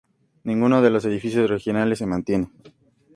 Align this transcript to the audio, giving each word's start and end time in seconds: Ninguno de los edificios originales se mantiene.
Ninguno 0.45 0.81
de 0.81 0.89
los 0.89 1.05
edificios 1.05 1.47
originales 1.47 1.99
se 1.99 2.07
mantiene. 2.07 2.49